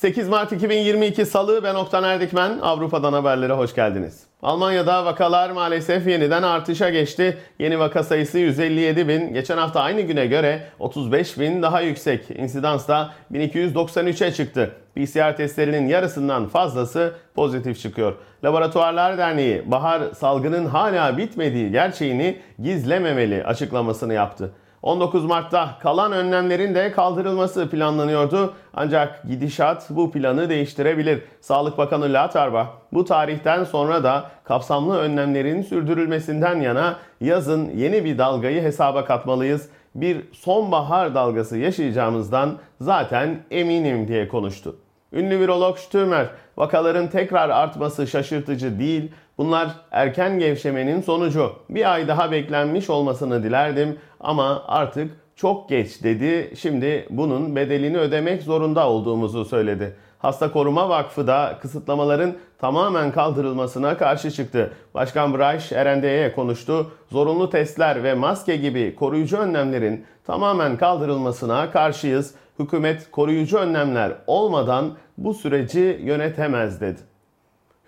8 0.00 0.28
Mart 0.28 0.52
2022 0.52 1.26
Salı 1.26 1.64
ben 1.64 1.74
Oktan 1.74 2.04
Erdikmen. 2.04 2.58
Avrupa'dan 2.58 3.12
haberlere 3.12 3.52
hoş 3.52 3.74
geldiniz. 3.74 4.22
Almanya'da 4.42 5.04
vakalar 5.04 5.50
maalesef 5.50 6.06
yeniden 6.06 6.42
artışa 6.42 6.90
geçti. 6.90 7.38
Yeni 7.58 7.78
vaka 7.78 8.02
sayısı 8.02 8.38
157 8.38 9.08
bin. 9.08 9.34
Geçen 9.34 9.58
hafta 9.58 9.80
aynı 9.80 10.00
güne 10.00 10.26
göre 10.26 10.62
35 10.78 11.38
bin 11.38 11.62
daha 11.62 11.80
yüksek. 11.80 12.30
İnsidans 12.30 12.88
da 12.88 13.10
1293'e 13.32 14.32
çıktı. 14.32 14.70
PCR 14.94 15.36
testlerinin 15.36 15.88
yarısından 15.88 16.48
fazlası 16.48 17.14
pozitif 17.34 17.80
çıkıyor. 17.80 18.14
Laboratuvarlar 18.44 19.18
Derneği 19.18 19.70
bahar 19.70 20.02
salgının 20.14 20.66
hala 20.66 21.18
bitmediği 21.18 21.70
gerçeğini 21.72 22.40
gizlememeli 22.62 23.44
açıklamasını 23.44 24.14
yaptı. 24.14 24.52
19 24.82 25.24
Mart'ta 25.24 25.78
kalan 25.82 26.12
önlemlerin 26.12 26.74
de 26.74 26.92
kaldırılması 26.92 27.70
planlanıyordu. 27.70 28.54
Ancak 28.74 29.28
gidişat 29.28 29.90
bu 29.90 30.12
planı 30.12 30.48
değiştirebilir. 30.48 31.22
Sağlık 31.40 31.78
Bakanı 31.78 32.12
Latarba 32.12 32.66
bu 32.92 33.04
tarihten 33.04 33.64
sonra 33.64 34.04
da 34.04 34.30
kapsamlı 34.44 34.98
önlemlerin 34.98 35.62
sürdürülmesinden 35.62 36.60
yana 36.60 36.96
yazın 37.20 37.70
yeni 37.76 38.04
bir 38.04 38.18
dalgayı 38.18 38.62
hesaba 38.62 39.04
katmalıyız. 39.04 39.68
Bir 39.94 40.32
sonbahar 40.32 41.14
dalgası 41.14 41.58
yaşayacağımızdan 41.58 42.58
zaten 42.80 43.38
eminim 43.50 44.08
diye 44.08 44.28
konuştu. 44.28 44.76
Ünlü 45.12 45.40
virolog 45.40 45.78
Stürmer, 45.78 46.26
vakaların 46.56 47.10
tekrar 47.10 47.48
artması 47.50 48.06
şaşırtıcı 48.06 48.78
değil, 48.78 49.12
bunlar 49.40 49.70
erken 49.90 50.38
gevşemenin 50.38 51.00
sonucu. 51.00 51.52
Bir 51.70 51.92
ay 51.92 52.08
daha 52.08 52.30
beklenmiş 52.30 52.90
olmasını 52.90 53.42
dilerdim 53.42 53.98
ama 54.20 54.62
artık 54.66 55.10
çok 55.36 55.68
geç 55.68 56.02
dedi. 56.02 56.52
Şimdi 56.56 57.06
bunun 57.10 57.56
bedelini 57.56 57.98
ödemek 57.98 58.42
zorunda 58.42 58.88
olduğumuzu 58.88 59.44
söyledi. 59.44 59.96
Hasta 60.18 60.52
Koruma 60.52 60.88
Vakfı 60.88 61.26
da 61.26 61.58
kısıtlamaların 61.62 62.34
tamamen 62.58 63.12
kaldırılmasına 63.12 63.96
karşı 63.96 64.30
çıktı. 64.30 64.72
Başkan 64.94 65.38
Braiş 65.38 65.72
RND'ye 65.72 66.32
konuştu. 66.32 66.90
Zorunlu 67.10 67.50
testler 67.50 68.02
ve 68.04 68.14
maske 68.14 68.56
gibi 68.56 68.94
koruyucu 68.94 69.36
önlemlerin 69.36 70.04
tamamen 70.26 70.76
kaldırılmasına 70.76 71.70
karşıyız. 71.70 72.34
Hükümet 72.58 73.10
koruyucu 73.10 73.58
önlemler 73.58 74.12
olmadan 74.26 74.90
bu 75.18 75.34
süreci 75.34 76.00
yönetemez 76.02 76.80
dedi. 76.80 77.09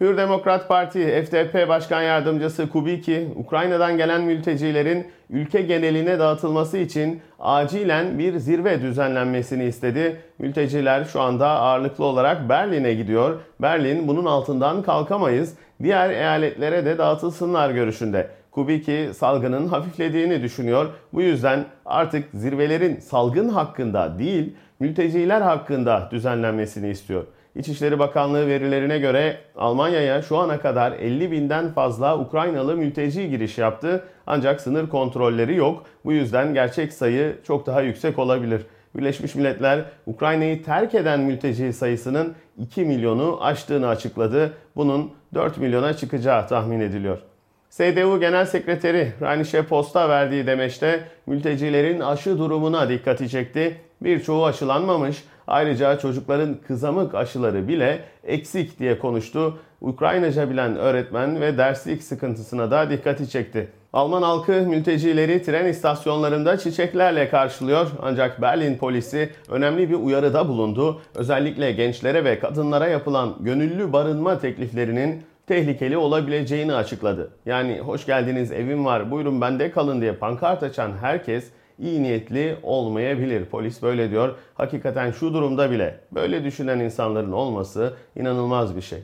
Hür 0.01 0.17
Demokrat 0.17 0.69
Parti 0.69 1.25
FDP 1.25 1.69
Başkan 1.69 2.03
Yardımcısı 2.03 2.69
Kubicki, 2.69 3.29
Ukrayna'dan 3.37 3.97
gelen 3.97 4.23
mültecilerin 4.23 5.07
ülke 5.31 5.63
geneline 5.63 6.19
dağıtılması 6.19 6.79
için 6.79 7.21
acilen 7.39 8.19
bir 8.19 8.37
zirve 8.37 8.83
düzenlenmesini 8.83 9.65
istedi. 9.65 10.21
Mülteciler 10.39 11.05
şu 11.05 11.21
anda 11.21 11.49
ağırlıklı 11.49 12.05
olarak 12.05 12.49
Berlin'e 12.49 12.95
gidiyor. 12.95 13.41
Berlin 13.61 14.09
bunun 14.09 14.25
altından 14.25 14.83
kalkamayız. 14.83 15.55
Diğer 15.83 16.11
eyaletlere 16.11 16.85
de 16.85 16.99
dağıtılsınlar 16.99 17.71
görüşünde. 17.71 18.31
Kubicki 18.51 19.11
salgının 19.15 19.69
hafiflediğini 19.69 20.43
düşünüyor. 20.43 20.87
Bu 21.13 21.23
yüzden 21.23 21.65
artık 21.85 22.29
zirvelerin 22.35 23.01
salgın 23.01 23.49
hakkında 23.49 24.19
değil, 24.19 24.57
mülteciler 24.81 25.41
hakkında 25.41 26.09
düzenlenmesini 26.11 26.91
istiyor. 26.91 27.25
İçişleri 27.57 27.99
Bakanlığı 27.99 28.47
verilerine 28.47 28.99
göre 28.99 29.37
Almanya'ya 29.57 30.23
şu 30.23 30.39
ana 30.39 30.61
kadar 30.61 30.93
50 30.93 31.31
binden 31.31 31.73
fazla 31.73 32.19
Ukraynalı 32.19 32.77
mülteci 32.77 33.31
giriş 33.31 33.59
yaptı. 33.59 34.05
Ancak 34.27 34.61
sınır 34.61 34.89
kontrolleri 34.89 35.57
yok. 35.57 35.85
Bu 36.05 36.13
yüzden 36.13 36.55
gerçek 36.55 36.93
sayı 36.93 37.37
çok 37.47 37.67
daha 37.67 37.81
yüksek 37.81 38.19
olabilir. 38.19 38.67
Birleşmiş 38.97 39.35
Milletler 39.35 39.85
Ukrayna'yı 40.07 40.65
terk 40.65 40.95
eden 40.95 41.21
mülteci 41.21 41.73
sayısının 41.73 42.35
2 42.59 42.85
milyonu 42.85 43.39
aştığını 43.45 43.89
açıkladı. 43.89 44.53
Bunun 44.77 45.13
4 45.35 45.59
milyona 45.59 45.97
çıkacağı 45.97 46.49
tahmin 46.49 46.81
ediliyor. 46.81 47.19
SDU 47.71 48.21
Genel 48.21 48.47
Sekreteri 48.47 49.13
Ranişe 49.23 49.63
Post'a 49.63 50.09
verdiği 50.09 50.47
demeçte 50.47 51.01
mültecilerin 51.27 52.01
aşı 52.01 52.39
durumuna 52.39 52.89
dikkati 52.89 53.29
çekti. 53.29 53.77
Birçoğu 54.01 54.45
aşılanmamış, 54.45 55.25
Ayrıca 55.47 55.99
çocukların 55.99 56.57
kızamık 56.67 57.15
aşıları 57.15 57.69
bile 57.69 58.01
eksik 58.25 58.79
diye 58.79 58.99
konuştu. 58.99 59.59
Ukraynaca 59.81 60.51
bilen 60.51 60.77
öğretmen 60.77 61.41
ve 61.41 61.59
derslik 61.59 62.03
sıkıntısına 62.03 62.71
da 62.71 62.91
dikkati 62.91 63.31
çekti. 63.31 63.69
Alman 63.93 64.23
halkı 64.23 64.53
mültecileri 64.53 65.43
tren 65.43 65.67
istasyonlarında 65.67 66.59
çiçeklerle 66.59 67.29
karşılıyor 67.29 67.91
ancak 68.03 68.43
Berlin 68.43 68.79
polisi 68.79 69.31
önemli 69.49 69.91
bir 69.91 69.95
uyarıda 69.95 70.49
bulundu. 70.49 71.01
Özellikle 71.15 71.73
gençlere 71.73 72.25
ve 72.25 72.39
kadınlara 72.39 72.87
yapılan 72.87 73.35
gönüllü 73.41 73.93
barınma 73.93 74.39
tekliflerinin 74.39 75.23
tehlikeli 75.47 75.97
olabileceğini 75.97 76.75
açıkladı. 76.75 77.31
Yani 77.47 77.81
hoş 77.81 78.07
geldiniz 78.07 78.53
evim 78.53 78.85
var 78.85 79.11
buyurun 79.11 79.41
bende 79.41 79.71
kalın 79.71 80.01
diye 80.01 80.13
pankart 80.13 80.63
açan 80.63 80.93
herkes 81.01 81.45
iyi 81.79 82.03
niyetli 82.03 82.57
olmayabilir. 82.63 83.45
Polis 83.45 83.83
böyle 83.83 84.11
diyor. 84.11 84.35
Hakikaten 84.55 85.11
şu 85.11 85.35
durumda 85.35 85.71
bile 85.71 86.01
böyle 86.13 86.45
düşünen 86.45 86.79
insanların 86.79 87.33
olması 87.33 87.95
inanılmaz 88.17 88.77
bir 88.77 88.83
şey. 88.83 89.03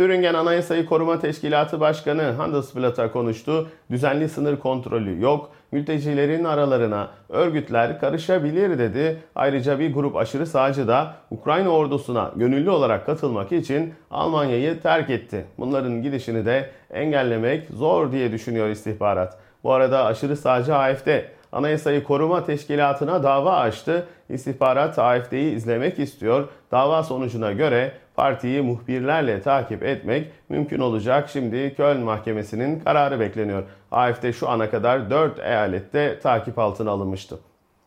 Thüringen 0.00 0.34
Anayasayı 0.34 0.86
Koruma 0.86 1.18
Teşkilatı 1.18 1.80
Başkanı 1.80 2.22
Handelsblatt'a 2.22 3.12
konuştu. 3.12 3.68
Düzenli 3.90 4.28
sınır 4.28 4.56
kontrolü 4.58 5.20
yok. 5.20 5.50
Mültecilerin 5.72 6.44
aralarına 6.44 7.10
örgütler 7.28 8.00
karışabilir 8.00 8.78
dedi. 8.78 9.18
Ayrıca 9.34 9.78
bir 9.78 9.94
grup 9.94 10.16
aşırı 10.16 10.46
sağcı 10.46 10.88
da 10.88 11.14
Ukrayna 11.30 11.68
ordusuna 11.68 12.32
gönüllü 12.36 12.70
olarak 12.70 13.06
katılmak 13.06 13.52
için 13.52 13.94
Almanya'yı 14.10 14.80
terk 14.80 15.10
etti. 15.10 15.44
Bunların 15.58 16.02
gidişini 16.02 16.46
de 16.46 16.70
engellemek 16.90 17.66
zor 17.70 18.12
diye 18.12 18.32
düşünüyor 18.32 18.68
istihbarat. 18.68 19.38
Bu 19.64 19.72
arada 19.72 20.04
aşırı 20.04 20.36
sağcı 20.36 20.76
AFD 20.76 21.08
Anayasayı 21.52 22.04
Koruma 22.04 22.44
Teşkilatı'na 22.44 23.22
dava 23.22 23.56
açtı. 23.56 24.06
İstihbarat 24.28 24.98
AFD'yi 24.98 25.54
izlemek 25.54 25.98
istiyor. 25.98 26.48
Dava 26.72 27.02
sonucuna 27.02 27.52
göre 27.52 27.92
partiyi 28.16 28.62
muhbirlerle 28.62 29.42
takip 29.42 29.82
etmek 29.82 30.32
mümkün 30.48 30.80
olacak. 30.80 31.28
Şimdi 31.28 31.74
Köln 31.74 32.00
Mahkemesi'nin 32.00 32.80
kararı 32.80 33.20
bekleniyor. 33.20 33.62
AFD 33.92 34.32
şu 34.32 34.48
ana 34.48 34.70
kadar 34.70 35.10
4 35.10 35.38
eyalette 35.38 36.18
takip 36.20 36.58
altına 36.58 36.90
alınmıştı. 36.90 37.38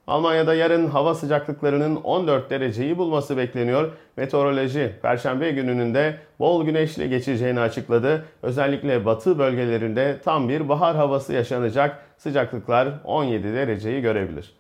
Almanya'da 0.08 0.54
yarın 0.54 0.88
hava 0.88 1.16
sıcaklıklarının 1.16 1.96
14 1.96 2.50
dereceyi 2.50 2.98
bulması 2.98 3.38
bekleniyor. 3.38 3.92
Meteoroloji 4.18 4.96
Perşembe 5.02 5.52
gününün 5.52 5.94
de 5.94 6.18
bol 6.40 6.66
güneşli 6.66 7.10
geçeceğini 7.10 7.60
açıkladı. 7.60 8.26
Özellikle 8.42 9.06
batı 9.06 9.40
bölgelerinde 9.40 10.18
tam 10.24 10.50
bir 10.50 10.70
bahar 10.70 10.96
havası 10.96 11.34
yaşanacak. 11.34 12.00
Sıcaklıklar 12.18 12.90
17 13.04 13.54
dereceyi 13.54 14.02
görebilir. 14.02 14.54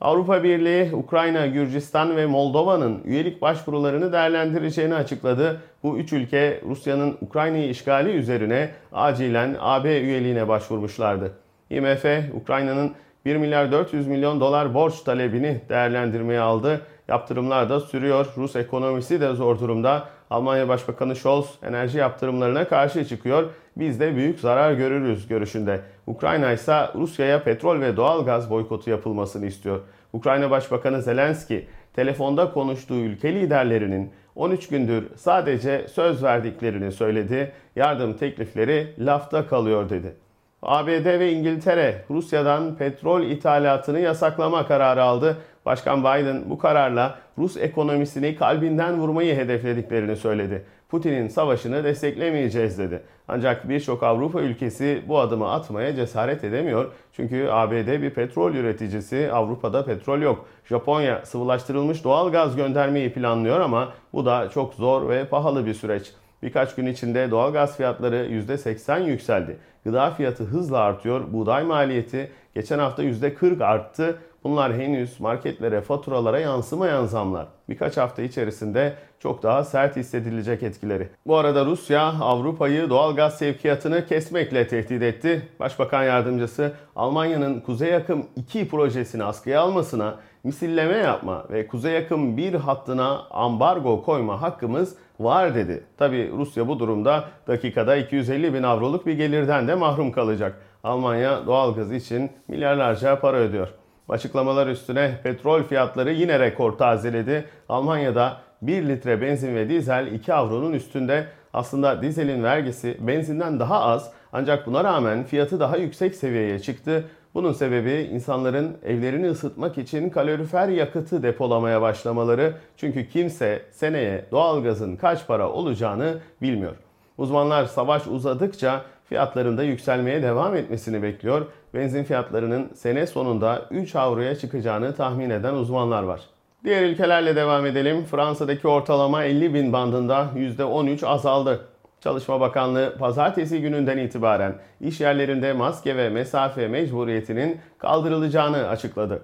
Avrupa 0.00 0.42
Birliği, 0.42 0.94
Ukrayna, 0.94 1.46
Gürcistan 1.46 2.16
ve 2.16 2.26
Moldova'nın 2.26 3.00
üyelik 3.04 3.42
başvurularını 3.42 4.12
değerlendireceğini 4.12 4.94
açıkladı. 4.94 5.60
Bu 5.82 5.98
üç 5.98 6.12
ülke 6.12 6.60
Rusya'nın 6.68 7.18
Ukrayna'yı 7.20 7.70
işgali 7.70 8.10
üzerine 8.10 8.70
acilen 8.92 9.56
AB 9.60 10.00
üyeliğine 10.00 10.48
başvurmuşlardı. 10.48 11.32
IMF, 11.70 12.04
Ukrayna'nın 12.34 12.92
1 13.28 13.36
milyar 13.36 13.72
400 13.72 14.06
milyon 14.06 14.40
dolar 14.40 14.74
borç 14.74 15.00
talebini 15.00 15.60
değerlendirmeye 15.68 16.40
aldı. 16.40 16.80
Yaptırımlar 17.08 17.70
da 17.70 17.80
sürüyor. 17.80 18.26
Rus 18.36 18.56
ekonomisi 18.56 19.20
de 19.20 19.34
zor 19.34 19.58
durumda. 19.58 20.04
Almanya 20.30 20.68
Başbakanı 20.68 21.16
Scholz 21.16 21.46
enerji 21.62 21.98
yaptırımlarına 21.98 22.68
karşı 22.68 23.04
çıkıyor. 23.04 23.44
Biz 23.76 24.00
de 24.00 24.16
büyük 24.16 24.40
zarar 24.40 24.72
görürüz 24.72 25.28
görüşünde. 25.28 25.80
Ukrayna 26.06 26.52
ise 26.52 26.88
Rusya'ya 26.94 27.42
petrol 27.42 27.80
ve 27.80 27.96
doğal 27.96 28.24
gaz 28.24 28.50
boykotu 28.50 28.90
yapılmasını 28.90 29.46
istiyor. 29.46 29.80
Ukrayna 30.12 30.50
Başbakanı 30.50 31.02
Zelenski 31.02 31.66
telefonda 31.94 32.52
konuştuğu 32.52 32.94
ülke 32.94 33.34
liderlerinin 33.34 34.12
13 34.36 34.68
gündür 34.68 35.04
sadece 35.16 35.88
söz 35.88 36.22
verdiklerini 36.22 36.92
söyledi. 36.92 37.52
Yardım 37.76 38.16
teklifleri 38.16 38.94
lafta 38.98 39.46
kalıyor 39.46 39.90
dedi. 39.90 40.14
ABD 40.62 41.20
ve 41.20 41.32
İngiltere 41.32 42.04
Rusya'dan 42.10 42.76
petrol 42.76 43.22
ithalatını 43.22 44.00
yasaklama 44.00 44.66
kararı 44.66 45.02
aldı. 45.02 45.36
Başkan 45.66 46.00
Biden 46.00 46.50
bu 46.50 46.58
kararla 46.58 47.18
Rus 47.38 47.56
ekonomisini 47.56 48.36
kalbinden 48.36 48.98
vurmayı 48.98 49.36
hedeflediklerini 49.36 50.16
söyledi. 50.16 50.64
Putin'in 50.88 51.28
savaşını 51.28 51.84
desteklemeyeceğiz 51.84 52.78
dedi. 52.78 53.02
Ancak 53.28 53.68
birçok 53.68 54.02
Avrupa 54.02 54.40
ülkesi 54.40 55.02
bu 55.08 55.18
adımı 55.18 55.52
atmaya 55.52 55.96
cesaret 55.96 56.44
edemiyor. 56.44 56.92
Çünkü 57.12 57.48
ABD 57.50 58.02
bir 58.02 58.10
petrol 58.10 58.54
üreticisi, 58.54 59.30
Avrupa'da 59.32 59.84
petrol 59.84 60.20
yok. 60.20 60.46
Japonya 60.64 61.24
sıvılaştırılmış 61.24 62.04
doğal 62.04 62.32
gaz 62.32 62.56
göndermeyi 62.56 63.12
planlıyor 63.12 63.60
ama 63.60 63.92
bu 64.12 64.26
da 64.26 64.48
çok 64.50 64.74
zor 64.74 65.08
ve 65.08 65.24
pahalı 65.24 65.66
bir 65.66 65.74
süreç. 65.74 66.12
Birkaç 66.42 66.74
gün 66.74 66.86
içinde 66.86 67.30
doğal 67.30 67.52
gaz 67.52 67.76
fiyatları 67.76 68.26
%80 68.26 69.04
yükseldi. 69.04 69.56
Gıda 69.88 70.10
fiyatı 70.10 70.44
hızla 70.44 70.78
artıyor. 70.78 71.32
Buğday 71.32 71.64
maliyeti 71.64 72.30
geçen 72.54 72.78
hafta 72.78 73.02
%40 73.02 73.64
arttı. 73.64 74.18
Bunlar 74.44 74.74
henüz 74.74 75.20
marketlere, 75.20 75.80
faturalara 75.80 76.38
yansımayan 76.40 77.06
zamlar. 77.06 77.46
Birkaç 77.68 77.96
hafta 77.96 78.22
içerisinde 78.22 78.94
çok 79.20 79.42
daha 79.42 79.64
sert 79.64 79.96
hissedilecek 79.96 80.62
etkileri. 80.62 81.08
Bu 81.26 81.36
arada 81.36 81.64
Rusya 81.64 82.02
Avrupa'yı 82.02 82.90
doğal 82.90 83.16
gaz 83.16 83.38
sevkiyatını 83.38 84.06
kesmekle 84.06 84.68
tehdit 84.68 85.02
etti. 85.02 85.48
Başbakan 85.60 86.02
yardımcısı 86.02 86.72
Almanya'nın 86.96 87.60
Kuzey 87.60 87.94
Akım 87.94 88.26
2 88.36 88.68
projesini 88.68 89.24
askıya 89.24 89.60
almasına, 89.60 90.16
misilleme 90.44 90.96
yapma 90.96 91.44
ve 91.50 91.66
Kuzey 91.66 91.96
Akım 91.96 92.36
1 92.36 92.54
hattına 92.54 93.22
ambargo 93.30 94.02
koyma 94.02 94.42
hakkımız 94.42 94.96
var 95.20 95.54
dedi. 95.54 95.84
Tabi 95.96 96.30
Rusya 96.36 96.68
bu 96.68 96.78
durumda 96.78 97.24
dakikada 97.48 97.96
250 97.96 98.54
bin 98.54 98.62
avroluk 98.62 99.06
bir 99.06 99.12
gelirden 99.12 99.68
de 99.68 99.74
mahrum 99.74 100.12
kalacak. 100.12 100.60
Almanya 100.84 101.46
doğalgaz 101.46 101.92
için 101.92 102.30
milyarlarca 102.48 103.20
para 103.20 103.36
ödüyor. 103.36 103.68
Açıklamalar 104.08 104.66
üstüne 104.66 105.20
petrol 105.22 105.62
fiyatları 105.62 106.12
yine 106.12 106.38
rekor 106.38 106.72
tazeledi. 106.72 107.44
Almanya'da 107.68 108.36
1 108.62 108.88
litre 108.88 109.22
benzin 109.22 109.54
ve 109.54 109.68
dizel 109.68 110.06
2 110.06 110.34
avronun 110.34 110.72
üstünde. 110.72 111.26
Aslında 111.52 112.02
dizelin 112.02 112.44
vergisi 112.44 112.96
benzinden 113.00 113.60
daha 113.60 113.80
az 113.80 114.12
ancak 114.32 114.66
buna 114.66 114.84
rağmen 114.84 115.24
fiyatı 115.24 115.60
daha 115.60 115.76
yüksek 115.76 116.14
seviyeye 116.14 116.58
çıktı. 116.58 117.04
Bunun 117.38 117.52
sebebi 117.52 118.10
insanların 118.12 118.76
evlerini 118.84 119.30
ısıtmak 119.30 119.78
için 119.78 120.10
kalorifer 120.10 120.68
yakıtı 120.68 121.22
depolamaya 121.22 121.82
başlamaları. 121.82 122.54
Çünkü 122.76 123.08
kimse 123.08 123.62
seneye 123.70 124.24
doğalgazın 124.30 124.96
kaç 124.96 125.26
para 125.26 125.50
olacağını 125.50 126.18
bilmiyor. 126.42 126.76
Uzmanlar 127.18 127.64
savaş 127.64 128.06
uzadıkça 128.06 128.82
fiyatlarında 129.08 129.62
yükselmeye 129.62 130.22
devam 130.22 130.56
etmesini 130.56 131.02
bekliyor. 131.02 131.46
Benzin 131.74 132.04
fiyatlarının 132.04 132.70
sene 132.74 133.06
sonunda 133.06 133.62
3 133.70 133.96
avroya 133.96 134.34
çıkacağını 134.34 134.94
tahmin 134.94 135.30
eden 135.30 135.54
uzmanlar 135.54 136.02
var. 136.02 136.20
Diğer 136.64 136.82
ülkelerle 136.82 137.36
devam 137.36 137.66
edelim. 137.66 138.04
Fransa'daki 138.04 138.68
ortalama 138.68 139.24
50 139.24 139.54
bin 139.54 139.72
bandında 139.72 140.26
%13 140.36 141.06
azaldı. 141.06 141.60
Çalışma 142.00 142.40
Bakanlığı 142.40 142.96
pazartesi 142.98 143.60
gününden 143.60 143.98
itibaren 143.98 144.54
iş 144.80 145.00
yerlerinde 145.00 145.52
maske 145.52 145.96
ve 145.96 146.08
mesafe 146.08 146.68
mecburiyetinin 146.68 147.60
kaldırılacağını 147.78 148.68
açıkladı. 148.68 149.22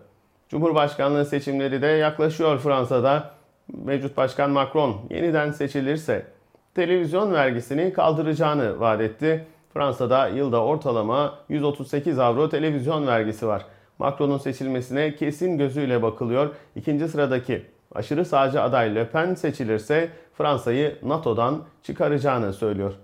Cumhurbaşkanlığı 0.49 1.25
seçimleri 1.25 1.83
de 1.83 1.87
yaklaşıyor 1.87 2.59
Fransa'da. 2.59 3.31
Mevcut 3.85 4.17
Başkan 4.17 4.51
Macron 4.51 4.97
yeniden 5.11 5.51
seçilirse 5.51 6.27
televizyon 6.75 7.33
vergisini 7.33 7.93
kaldıracağını 7.93 8.81
vaat 8.81 9.01
etti. 9.01 9.47
Fransa'da 9.75 10.29
yılda 10.29 10.65
ortalama 10.65 11.39
138 11.49 12.19
avro 12.19 12.49
televizyon 12.49 13.07
vergisi 13.07 13.47
var. 13.47 13.67
Macron'un 13.99 14.39
seçilmesine 14.39 15.15
kesin 15.15 15.59
gözüyle 15.59 16.03
bakılıyor. 16.03 16.55
İkinci 16.77 17.09
sıradaki 17.09 17.67
aşırı 17.95 18.25
sağcı 18.25 18.63
aday 18.63 18.95
Le 18.95 19.09
Pen 19.09 19.35
seçilirse 19.35 20.09
Fransa'yı 20.35 20.99
NATO'dan 21.03 21.63
çıkaracağını 21.83 22.53
söylüyor. 22.53 22.95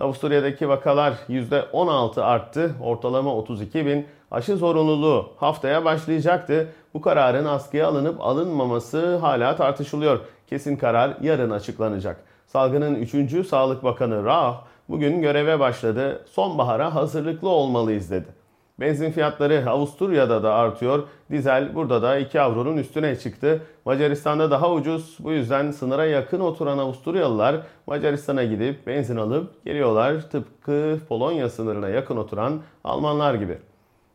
Avusturya'daki 0.00 0.68
vakalar 0.68 1.14
%16 1.28 2.22
arttı. 2.22 2.74
Ortalama 2.82 3.34
32 3.34 3.86
bin. 3.86 4.06
Aşı 4.30 4.56
zorunluluğu 4.56 5.32
haftaya 5.36 5.84
başlayacaktı. 5.84 6.68
Bu 6.94 7.00
kararın 7.00 7.44
askıya 7.44 7.88
alınıp 7.88 8.20
alınmaması 8.20 9.16
hala 9.16 9.56
tartışılıyor. 9.56 10.20
Kesin 10.46 10.76
karar 10.76 11.16
yarın 11.22 11.50
açıklanacak. 11.50 12.16
Salgının 12.46 12.94
3. 12.94 13.46
Sağlık 13.46 13.84
Bakanı 13.84 14.24
Rah 14.24 14.60
bugün 14.88 15.22
göreve 15.22 15.60
başladı. 15.60 16.24
Sonbahara 16.30 16.94
hazırlıklı 16.94 17.48
olmalıyız 17.48 18.10
dedi. 18.10 18.43
Benzin 18.80 19.10
fiyatları 19.10 19.70
Avusturya'da 19.70 20.42
da 20.42 20.54
artıyor. 20.54 21.02
Dizel 21.30 21.74
burada 21.74 22.02
da 22.02 22.18
2 22.18 22.40
avronun 22.40 22.76
üstüne 22.76 23.16
çıktı. 23.16 23.62
Macaristan'da 23.84 24.50
daha 24.50 24.72
ucuz. 24.72 25.16
Bu 25.20 25.32
yüzden 25.32 25.70
sınıra 25.70 26.04
yakın 26.04 26.40
oturan 26.40 26.78
Avusturyalılar 26.78 27.56
Macaristan'a 27.86 28.44
gidip 28.44 28.86
benzin 28.86 29.16
alıp 29.16 29.64
geliyorlar. 29.64 30.30
Tıpkı 30.30 30.98
Polonya 31.08 31.48
sınırına 31.48 31.88
yakın 31.88 32.16
oturan 32.16 32.62
Almanlar 32.84 33.34
gibi. 33.34 33.58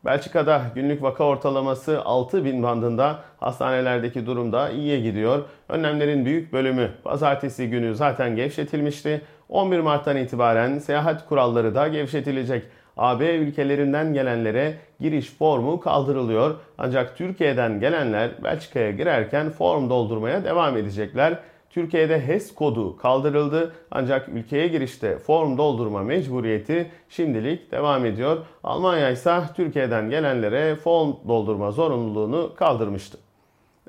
Belçika'da 0.06 0.62
günlük 0.76 1.02
vaka 1.02 1.24
ortalaması 1.24 2.02
6 2.06 2.46
bin 2.46 2.64
bandında 2.64 3.20
hastanelerdeki 3.40 4.26
durum 4.26 4.52
da 4.52 4.70
iyiye 4.70 5.00
gidiyor. 5.00 5.44
Önlemlerin 5.70 6.26
büyük 6.26 6.54
bölümü 6.54 6.92
pazartesi 7.04 7.70
günü 7.70 7.96
zaten 7.96 8.36
gevşetilmişti. 8.36 9.22
11 9.50 9.80
Mart'tan 9.80 10.18
itibaren 10.18 10.80
seyahat 10.80 11.28
kuralları 11.30 11.76
da 11.76 11.88
gevşetilecek. 11.88 12.64
AB 13.00 13.36
ülkelerinden 13.36 14.14
gelenlere 14.14 14.78
giriş 15.00 15.32
formu 15.32 15.80
kaldırılıyor. 15.80 16.56
Ancak 16.78 17.18
Türkiye'den 17.18 17.80
gelenler 17.80 18.32
Belçika'ya 18.44 18.92
girerken 18.92 19.50
form 19.50 19.90
doldurmaya 19.90 20.44
devam 20.44 20.78
edecekler. 20.78 21.40
Türkiye'de 21.70 22.28
HES 22.28 22.56
kodu 22.56 22.98
kaldırıldı 22.98 23.74
ancak 23.92 24.30
ülkeye 24.30 24.68
girişte 24.68 25.18
form 25.18 25.58
doldurma 25.58 26.04
mecburiyeti 26.04 26.92
şimdilik 27.10 27.72
devam 27.72 28.06
ediyor. 28.06 28.38
Almanya 28.64 29.10
ise 29.10 29.40
Türkiye'den 29.56 30.10
gelenlere 30.10 30.76
form 30.76 31.14
doldurma 31.28 31.72
zorunluluğunu 31.72 32.56
kaldırmıştı. 32.56 33.18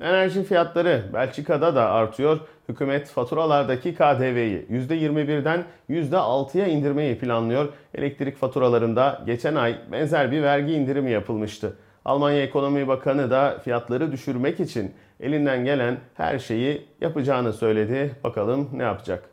Enerji 0.01 0.43
fiyatları 0.43 1.03
Belçika'da 1.13 1.75
da 1.75 1.91
artıyor. 1.91 2.39
Hükümet 2.71 3.07
faturalardaki 3.07 3.95
KDV'yi 3.95 4.65
%21'den 4.71 5.63
%6'ya 5.89 6.67
indirmeyi 6.67 7.17
planlıyor. 7.17 7.69
Elektrik 7.95 8.37
faturalarında 8.37 9.21
geçen 9.25 9.55
ay 9.55 9.75
benzer 9.91 10.31
bir 10.31 10.43
vergi 10.43 10.73
indirimi 10.73 11.11
yapılmıştı. 11.11 11.77
Almanya 12.05 12.41
Ekonomi 12.41 12.87
Bakanı 12.87 13.31
da 13.31 13.59
fiyatları 13.63 14.11
düşürmek 14.11 14.59
için 14.59 14.91
elinden 15.19 15.65
gelen 15.65 15.97
her 16.13 16.39
şeyi 16.39 16.87
yapacağını 17.01 17.53
söyledi. 17.53 18.15
Bakalım 18.23 18.69
ne 18.73 18.83
yapacak? 18.83 19.23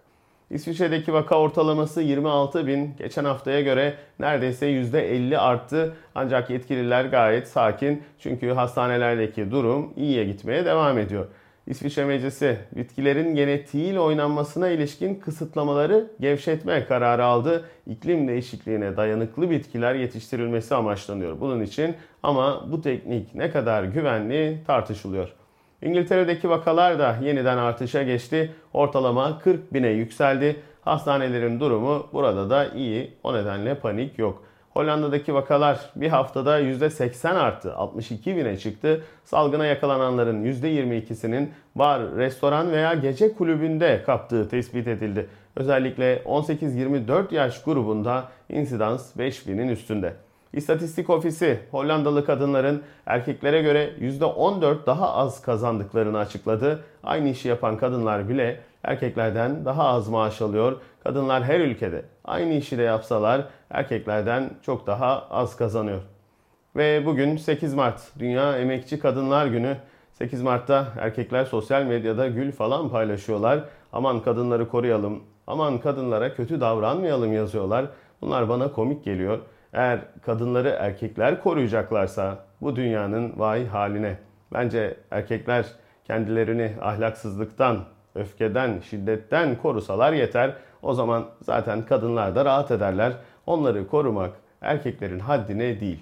İsviçre'deki 0.51 1.13
vaka 1.13 1.39
ortalaması 1.39 2.03
26 2.03 2.67
bin. 2.67 2.97
Geçen 2.99 3.25
haftaya 3.25 3.61
göre 3.61 3.95
neredeyse 4.19 4.67
%50 4.67 5.39
arttı. 5.39 5.95
Ancak 6.15 6.51
yetkililer 6.51 7.05
gayet 7.05 7.49
sakin. 7.49 8.03
Çünkü 8.19 8.51
hastanelerdeki 8.51 9.51
durum 9.51 9.93
iyiye 9.97 10.25
gitmeye 10.25 10.65
devam 10.65 10.99
ediyor. 10.99 11.27
İsviçre 11.69 12.05
Meclisi 12.05 12.59
bitkilerin 12.77 13.35
genetiğiyle 13.35 14.01
oynanmasına 14.01 14.69
ilişkin 14.69 15.15
kısıtlamaları 15.15 16.11
gevşetme 16.21 16.85
kararı 16.85 17.25
aldı. 17.25 17.65
İklim 17.87 18.29
değişikliğine 18.29 18.97
dayanıklı 18.97 19.51
bitkiler 19.51 19.95
yetiştirilmesi 19.95 20.75
amaçlanıyor 20.75 21.41
bunun 21.41 21.63
için 21.63 21.97
ama 22.23 22.73
bu 22.73 22.83
teknik 22.83 23.35
ne 23.35 23.51
kadar 23.51 23.85
güvenli 23.85 24.59
tartışılıyor. 24.67 25.33
İngiltere'deki 25.83 26.51
vakalar 26.51 26.99
da 26.99 27.17
yeniden 27.23 27.59
artışa 27.59 28.03
geçti. 28.03 28.53
Ortalama 28.73 29.39
40 29.39 29.75
bine 29.75 29.89
yükseldi. 29.89 30.57
Hastanelerin 30.81 31.61
durumu 31.61 32.07
burada 32.13 32.51
da 32.51 32.69
iyi. 32.69 33.11
O 33.23 33.35
nedenle 33.35 33.75
panik 33.75 34.19
yok. 34.19 34.48
Hollanda'daki 34.79 35.35
vakalar 35.35 35.81
bir 35.97 36.09
haftada 36.09 36.61
%80 36.61 37.29
arttı. 37.29 37.75
62 37.75 38.37
bine 38.37 38.59
çıktı. 38.59 39.05
Salgına 39.25 39.67
yakalananların 39.67 40.45
%22'sinin 40.45 41.51
bar, 41.75 42.17
restoran 42.17 42.73
veya 42.73 42.95
gece 42.95 43.35
kulübünde 43.35 44.03
kaptığı 44.07 44.49
tespit 44.49 44.89
edildi. 44.89 45.29
Özellikle 45.57 46.17
18-24 46.17 47.35
yaş 47.35 47.63
grubunda 47.63 48.25
insidans 48.49 49.17
5000'in 49.17 49.69
üstünde. 49.69 50.15
İstatistik 50.53 51.11
Ofisi 51.11 51.61
Hollandalı 51.71 52.27
kadınların 52.27 52.83
erkeklere 53.07 53.63
göre 53.63 53.91
%14 54.01 54.87
daha 54.87 55.15
az 55.15 55.43
kazandıklarını 55.43 56.19
açıkladı. 56.19 56.81
Aynı 57.03 57.29
işi 57.29 57.49
yapan 57.49 57.77
kadınlar 57.77 58.29
bile 58.29 58.61
erkeklerden 58.83 59.65
daha 59.65 59.85
az 59.89 60.09
maaş 60.09 60.43
alıyor. 60.43 60.77
Kadınlar 61.05 61.45
her 61.45 61.61
ülkede 61.61 62.05
aynı 62.29 62.53
işi 62.53 62.79
de 62.79 62.83
yapsalar 62.83 63.45
erkeklerden 63.71 64.51
çok 64.63 64.87
daha 64.87 65.27
az 65.31 65.57
kazanıyor. 65.57 66.03
Ve 66.77 67.07
bugün 67.07 67.37
8 67.37 67.75
Mart 67.75 68.01
Dünya 68.19 68.59
Emekçi 68.59 68.99
Kadınlar 68.99 69.47
Günü. 69.47 69.77
8 70.13 70.43
Mart'ta 70.43 70.87
erkekler 71.01 71.45
sosyal 71.45 71.83
medyada 71.83 72.29
gül 72.29 72.53
falan 72.53 72.89
paylaşıyorlar. 72.89 73.61
Aman 73.93 74.21
kadınları 74.21 74.69
koruyalım, 74.69 75.23
aman 75.47 75.79
kadınlara 75.79 76.35
kötü 76.35 76.61
davranmayalım 76.61 77.33
yazıyorlar. 77.33 77.87
Bunlar 78.21 78.49
bana 78.49 78.73
komik 78.73 79.05
geliyor. 79.05 79.39
Eğer 79.73 80.01
kadınları 80.23 80.69
erkekler 80.69 81.43
koruyacaklarsa 81.43 82.39
bu 82.61 82.77
dünyanın 82.77 83.33
vay 83.37 83.67
haline. 83.67 84.19
Bence 84.53 84.97
erkekler 85.11 85.67
kendilerini 86.05 86.73
ahlaksızlıktan, 86.83 87.79
öfkeden, 88.19 88.81
şiddetten 88.81 89.57
korusalar 89.63 90.13
yeter. 90.13 90.55
O 90.83 90.95
zaman 90.95 91.27
zaten 91.43 91.83
kadınlar 91.83 92.35
da 92.35 92.45
rahat 92.45 92.71
ederler. 92.71 93.13
Onları 93.47 93.87
korumak 93.87 94.33
erkeklerin 94.61 95.19
haddine 95.19 95.81
değil. 95.81 96.01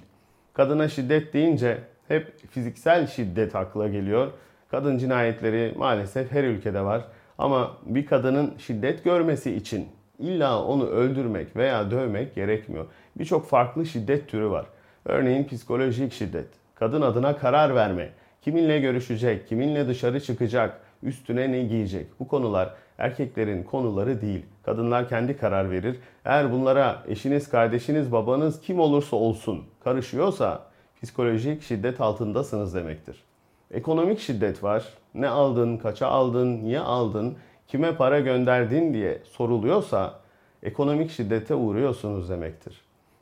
Kadına 0.54 0.88
şiddet 0.88 1.32
deyince 1.32 1.78
hep 2.08 2.32
fiziksel 2.50 3.06
şiddet 3.06 3.56
akla 3.56 3.88
geliyor. 3.88 4.30
Kadın 4.70 4.98
cinayetleri 4.98 5.74
maalesef 5.76 6.32
her 6.32 6.44
ülkede 6.44 6.80
var. 6.80 7.04
Ama 7.38 7.76
bir 7.86 8.06
kadının 8.06 8.54
şiddet 8.58 9.04
görmesi 9.04 9.54
için 9.54 9.88
illa 10.18 10.64
onu 10.64 10.86
öldürmek 10.86 11.56
veya 11.56 11.90
dövmek 11.90 12.34
gerekmiyor. 12.34 12.86
Birçok 13.18 13.48
farklı 13.48 13.86
şiddet 13.86 14.28
türü 14.28 14.50
var. 14.50 14.66
Örneğin 15.04 15.44
psikolojik 15.44 16.12
şiddet, 16.12 16.46
kadın 16.74 17.02
adına 17.02 17.36
karar 17.36 17.74
verme, 17.74 18.08
kiminle 18.42 18.80
görüşecek, 18.80 19.48
kiminle 19.48 19.88
dışarı 19.88 20.20
çıkacak, 20.20 20.80
üstüne 21.06 21.52
ne 21.52 21.62
giyecek. 21.62 22.06
Bu 22.20 22.28
konular 22.28 22.74
erkeklerin 22.98 23.62
konuları 23.62 24.20
değil. 24.20 24.46
Kadınlar 24.62 25.08
kendi 25.08 25.36
karar 25.36 25.70
verir. 25.70 25.98
Eğer 26.24 26.52
bunlara 26.52 27.02
eşiniz, 27.08 27.48
kardeşiniz, 27.48 28.12
babanız 28.12 28.60
kim 28.60 28.80
olursa 28.80 29.16
olsun 29.16 29.64
karışıyorsa 29.84 30.62
psikolojik 31.02 31.62
şiddet 31.62 32.00
altındasınız 32.00 32.74
demektir. 32.74 33.24
Ekonomik 33.70 34.20
şiddet 34.20 34.62
var. 34.62 34.84
Ne 35.14 35.28
aldın, 35.28 35.76
kaça 35.76 36.06
aldın, 36.06 36.64
niye 36.64 36.80
aldın, 36.80 37.36
kime 37.68 37.96
para 37.96 38.20
gönderdin 38.20 38.94
diye 38.94 39.22
soruluyorsa 39.24 40.14
ekonomik 40.62 41.10
şiddete 41.10 41.54
uğruyorsunuz 41.54 42.30
demektir. 42.30 42.80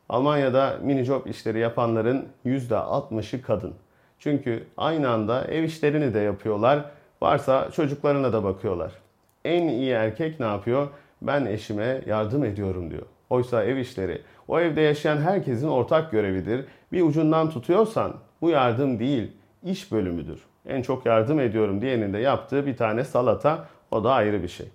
Almanya'da 0.09 0.79
mini 0.83 1.05
job 1.05 1.27
işleri 1.27 1.59
yapanların 1.59 2.29
%60'ı 2.47 3.43
kadın. 3.43 3.75
Çünkü 4.19 4.65
aynı 4.77 5.11
anda 5.11 5.45
ev 5.45 5.63
işlerini 5.63 6.15
de 6.15 6.19
yapıyorlar. 6.19 6.85
Varsa 7.25 7.71
çocuklarına 7.71 8.33
da 8.33 8.45
bakıyorlar. 8.45 8.93
En 9.45 9.69
iyi 9.69 9.91
erkek 9.91 10.41
ne 10.41 10.47
yapıyor? 10.47 10.89
Ben 11.23 11.47
eşime 11.47 12.01
yardım 12.07 12.45
ediyorum 12.45 12.91
diyor. 12.91 13.03
Oysa 13.31 13.65
ev 13.65 13.77
işleri 13.77 14.23
o 14.49 14.61
evde 14.61 14.81
yaşayan 14.81 15.17
herkesin 15.17 15.69
ortak 15.69 16.11
görevidir. 16.11 16.65
Bir 16.93 17.03
ucundan 17.03 17.51
tutuyorsan 17.51 18.13
bu 18.41 18.51
yardım 18.51 18.99
değil, 18.99 19.33
iş 19.63 19.93
bölümüdür. 19.93 20.41
En 20.67 20.83
çok 20.83 21.07
yardım 21.07 21.41
ediyorum 21.41 21.81
diyenin 21.81 22.13
de 22.13 22.19
yaptığı 22.19 22.67
bir 22.67 22.77
tane 22.77 23.05
salata 23.05 23.69
o 23.91 24.05
da 24.05 24.13
ayrı 24.13 24.43
bir 24.43 24.49
şey. 24.49 24.69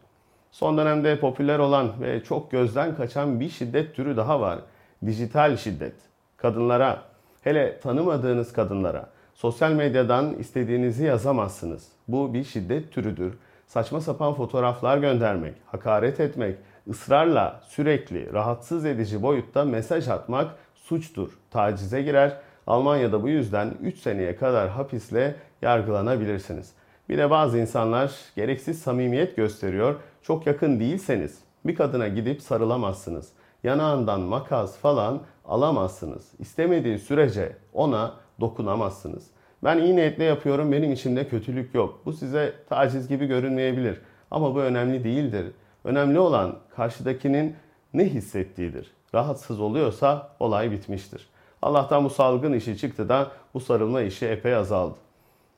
Son 0.52 0.78
dönemde 0.78 1.20
popüler 1.20 1.60
olan 1.60 1.90
ve 2.02 2.24
çok 2.24 2.52
gözden 2.52 2.96
kaçan 2.96 3.40
bir 3.40 3.50
şiddet 3.50 3.96
türü 3.96 4.18
daha 4.18 4.42
var. 4.42 4.60
Dijital 5.06 5.58
şiddet. 5.58 5.96
Kadınlara, 6.38 7.02
hele 7.42 7.80
tanımadığınız 7.80 8.54
kadınlara 8.54 9.10
sosyal 9.40 9.72
medyadan 9.72 10.34
istediğinizi 10.34 11.06
yazamazsınız. 11.06 11.88
Bu 12.08 12.34
bir 12.34 12.44
şiddet 12.44 12.92
türüdür. 12.92 13.38
Saçma 13.68 14.02
sapan 14.02 14.34
fotoğraflar 14.34 14.98
göndermek, 14.98 15.54
hakaret 15.66 16.20
etmek, 16.20 16.58
ısrarla 16.90 17.62
sürekli 17.68 18.34
rahatsız 18.34 18.86
edici 18.86 19.22
boyutta 19.22 19.66
mesaj 19.66 20.08
atmak 20.08 20.56
suçtur. 20.76 21.30
Tacize 21.52 22.02
girer. 22.02 22.38
Almanya'da 22.68 23.24
bu 23.24 23.30
yüzden 23.30 23.74
3 23.82 23.98
seneye 23.98 24.36
kadar 24.36 24.70
hapisle 24.70 25.36
yargılanabilirsiniz. 25.62 26.74
Bir 27.10 27.18
de 27.18 27.30
bazı 27.30 27.58
insanlar 27.58 28.12
gereksiz 28.36 28.82
samimiyet 28.82 29.36
gösteriyor. 29.36 29.96
Çok 30.22 30.48
yakın 30.48 30.80
değilseniz 30.80 31.40
bir 31.66 31.76
kadına 31.76 32.08
gidip 32.08 32.42
sarılamazsınız. 32.42 33.30
Yanağından 33.64 34.22
makas 34.22 34.78
falan 34.78 35.22
alamazsınız. 35.46 36.28
İstemediği 36.40 37.00
sürece 37.00 37.56
ona 37.74 38.14
dokunamazsınız. 38.40 39.28
Ben 39.64 39.78
iyi 39.78 39.96
niyetle 39.96 40.24
yapıyorum, 40.24 40.72
benim 40.72 40.92
içimde 40.92 41.28
kötülük 41.28 41.76
yok. 41.76 42.02
Bu 42.06 42.14
size 42.14 42.54
taciz 42.70 43.08
gibi 43.08 43.26
görünmeyebilir. 43.26 44.02
Ama 44.32 44.56
bu 44.56 44.60
önemli 44.60 45.04
değildir. 45.04 45.46
Önemli 45.84 46.20
olan 46.20 46.56
karşıdakinin 46.76 47.56
ne 47.94 48.06
hissettiğidir. 48.06 48.92
Rahatsız 49.16 49.60
oluyorsa 49.60 50.30
olay 50.40 50.72
bitmiştir. 50.72 51.30
Allah'tan 51.62 52.06
bu 52.06 52.10
salgın 52.10 52.54
işi 52.54 52.78
çıktı 52.78 53.10
da 53.10 53.32
bu 53.54 53.60
sarılma 53.60 54.02
işi 54.02 54.26
epey 54.26 54.56
azaldı. 54.56 54.98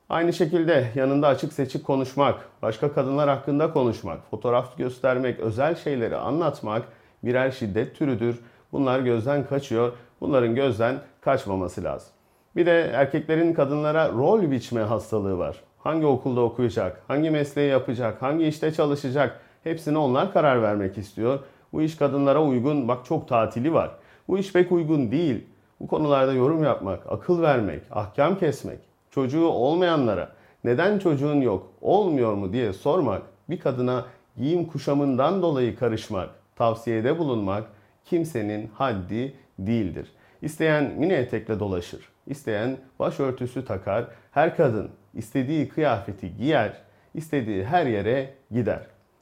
Aynı 0.10 0.34
şekilde 0.34 0.88
yanında 0.96 1.28
açık 1.28 1.54
seçik 1.54 1.86
konuşmak, 1.86 2.50
başka 2.62 2.94
kadınlar 2.94 3.30
hakkında 3.30 3.74
konuşmak, 3.74 4.30
fotoğraf 4.30 4.78
göstermek, 4.78 5.40
özel 5.40 5.76
şeyleri 5.76 6.16
anlatmak 6.16 6.84
birer 7.24 7.52
şiddet 7.52 7.96
türüdür. 7.96 8.40
Bunlar 8.72 9.00
gözden 9.00 9.48
kaçıyor. 9.48 9.94
Bunların 10.22 10.56
gözden 10.56 11.00
kaçmaması 11.22 11.84
lazım. 11.84 12.10
Bir 12.56 12.66
de 12.66 12.92
erkeklerin 12.94 13.54
kadınlara 13.54 14.10
rol 14.10 14.52
biçme 14.52 14.82
hastalığı 14.82 15.38
var. 15.38 15.62
Hangi 15.80 16.06
okulda 16.06 16.42
okuyacak, 16.42 17.04
hangi 17.08 17.30
mesleği 17.30 17.70
yapacak, 17.70 18.22
hangi 18.22 18.46
işte 18.46 18.74
çalışacak 18.74 19.40
hepsine 19.64 19.98
onlar 19.98 20.34
karar 20.34 20.62
vermek 20.62 20.98
istiyor. 20.98 21.40
Bu 21.74 21.82
iş 21.82 21.96
kadınlara 21.96 22.44
uygun, 22.44 22.88
bak 22.88 23.06
çok 23.06 23.28
tatili 23.28 23.74
var. 23.74 23.92
Bu 24.28 24.38
iş 24.38 24.54
pek 24.54 24.72
uygun 24.72 25.12
değil. 25.12 25.46
Bu 25.80 25.88
konularda 25.88 26.34
yorum 26.34 26.64
yapmak, 26.64 27.12
akıl 27.12 27.42
vermek, 27.42 27.82
ahkam 27.92 28.38
kesmek, 28.38 28.80
çocuğu 29.12 29.48
olmayanlara 29.48 30.32
neden 30.64 31.00
çocuğun 31.00 31.42
yok, 31.42 31.68
olmuyor 31.82 32.34
mu 32.34 32.54
diye 32.54 32.74
sormak, 32.74 33.22
bir 33.50 33.60
kadına 33.60 34.06
giyim 34.38 34.66
kuşamından 34.66 35.42
dolayı 35.42 35.76
karışmak, 35.76 36.30
tavsiyede 36.56 37.20
bulunmak 37.20 37.64
kimsenin 38.06 38.70
haddi 38.74 39.34
değildir. 39.60 40.12
İsteyen 40.42 40.84
mini 40.98 41.14
etekle 41.14 41.60
dolaşır, 41.60 42.10
isteyen 42.32 42.78
başörtüsü 43.00 43.66
takar, 43.66 44.06
her 44.32 44.58
kadın 44.58 44.90
istediği 45.14 45.70
kıyafeti 45.70 46.38
giyer, 46.38 46.74
istediği 47.14 47.66
her 47.66 47.86
yere 47.86 48.34
gider. 48.52 48.80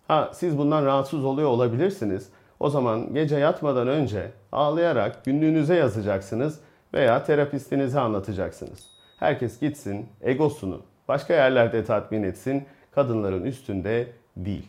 Ha 0.07 0.31
siz 0.33 0.57
bundan 0.57 0.85
rahatsız 0.85 1.25
oluyor 1.25 1.49
olabilirsiniz. 1.49 2.29
O 2.59 2.69
zaman 2.69 3.13
gece 3.13 3.35
yatmadan 3.35 3.87
önce 3.87 4.31
ağlayarak 4.51 5.25
günlüğünüze 5.25 5.75
yazacaksınız 5.75 6.59
veya 6.93 7.23
terapistinize 7.23 7.99
anlatacaksınız. 7.99 8.87
Herkes 9.19 9.59
gitsin, 9.59 10.09
egosunu 10.21 10.81
başka 11.07 11.33
yerlerde 11.33 11.85
tatmin 11.85 12.23
etsin, 12.23 12.65
kadınların 12.91 13.43
üstünde 13.43 14.07
değil. 14.37 14.67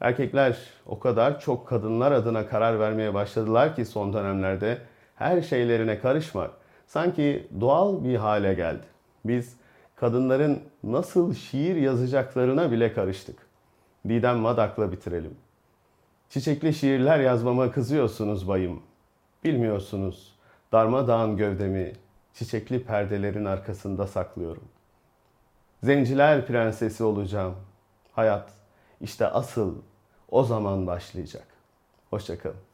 Erkekler 0.00 0.56
o 0.86 0.98
kadar 0.98 1.40
çok 1.40 1.68
kadınlar 1.68 2.12
adına 2.12 2.46
karar 2.46 2.80
vermeye 2.80 3.14
başladılar 3.14 3.76
ki 3.76 3.84
son 3.84 4.12
dönemlerde 4.12 4.78
her 5.16 5.42
şeylerine 5.42 5.98
karışmak 5.98 6.50
sanki 6.90 7.48
doğal 7.60 8.04
bir 8.04 8.16
hale 8.16 8.54
geldi. 8.54 8.86
Biz 9.24 9.56
kadınların 9.96 10.62
nasıl 10.84 11.34
şiir 11.34 11.76
yazacaklarına 11.76 12.70
bile 12.70 12.92
karıştık. 12.92 13.38
Didem 14.08 14.38
Madak'la 14.38 14.92
bitirelim. 14.92 15.36
Çiçekli 16.28 16.74
şiirler 16.74 17.20
yazmama 17.20 17.70
kızıyorsunuz 17.70 18.48
bayım. 18.48 18.82
Bilmiyorsunuz 19.44 20.38
darmadağın 20.72 21.36
gövdemi 21.36 21.92
çiçekli 22.34 22.84
perdelerin 22.84 23.44
arkasında 23.44 24.06
saklıyorum. 24.06 24.64
Zenciler 25.82 26.46
prensesi 26.46 27.04
olacağım. 27.04 27.54
Hayat 28.12 28.50
işte 29.00 29.26
asıl 29.26 29.74
o 30.30 30.44
zaman 30.44 30.86
başlayacak. 30.86 31.46
Hoşçakalın. 32.10 32.69